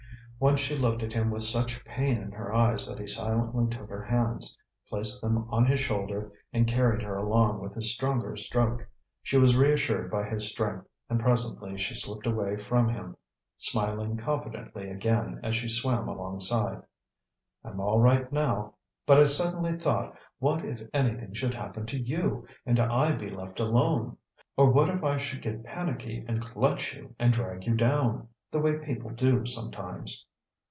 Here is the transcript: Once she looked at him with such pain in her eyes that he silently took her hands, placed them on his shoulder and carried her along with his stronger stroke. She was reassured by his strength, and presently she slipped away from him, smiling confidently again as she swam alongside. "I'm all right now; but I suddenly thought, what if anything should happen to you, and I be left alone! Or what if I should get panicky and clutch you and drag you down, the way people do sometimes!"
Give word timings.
Once 0.41 0.59
she 0.59 0.75
looked 0.75 1.03
at 1.03 1.13
him 1.13 1.29
with 1.29 1.43
such 1.43 1.85
pain 1.85 2.17
in 2.17 2.31
her 2.31 2.51
eyes 2.51 2.87
that 2.87 2.97
he 2.97 3.05
silently 3.05 3.67
took 3.67 3.87
her 3.87 4.01
hands, 4.01 4.57
placed 4.89 5.21
them 5.21 5.47
on 5.51 5.67
his 5.67 5.79
shoulder 5.79 6.31
and 6.51 6.65
carried 6.65 6.99
her 7.03 7.15
along 7.15 7.59
with 7.61 7.75
his 7.75 7.93
stronger 7.93 8.35
stroke. 8.35 8.83
She 9.21 9.37
was 9.37 9.55
reassured 9.55 10.09
by 10.09 10.27
his 10.27 10.49
strength, 10.49 10.87
and 11.11 11.19
presently 11.19 11.77
she 11.77 11.93
slipped 11.93 12.25
away 12.25 12.57
from 12.57 12.89
him, 12.89 13.15
smiling 13.55 14.17
confidently 14.17 14.89
again 14.89 15.39
as 15.43 15.55
she 15.55 15.69
swam 15.69 16.07
alongside. 16.07 16.81
"I'm 17.63 17.79
all 17.79 17.99
right 17.99 18.31
now; 18.31 18.73
but 19.05 19.19
I 19.19 19.25
suddenly 19.25 19.73
thought, 19.73 20.17
what 20.39 20.65
if 20.65 20.89
anything 20.91 21.35
should 21.35 21.53
happen 21.53 21.85
to 21.85 21.99
you, 21.99 22.47
and 22.65 22.79
I 22.79 23.11
be 23.13 23.29
left 23.29 23.59
alone! 23.59 24.17
Or 24.57 24.71
what 24.71 24.89
if 24.89 25.03
I 25.03 25.19
should 25.19 25.43
get 25.43 25.63
panicky 25.63 26.25
and 26.27 26.41
clutch 26.41 26.95
you 26.95 27.13
and 27.19 27.31
drag 27.31 27.67
you 27.67 27.75
down, 27.75 28.27
the 28.49 28.57
way 28.57 28.79
people 28.79 29.11
do 29.11 29.45
sometimes!" 29.45 30.25